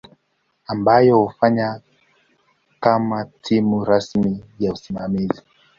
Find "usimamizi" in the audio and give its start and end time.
4.73-5.41